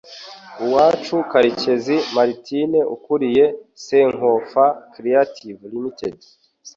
[0.63, 3.45] Uwacu Karekezi Martine ukuriye
[3.85, 6.19] Sankofa Creative Ltd,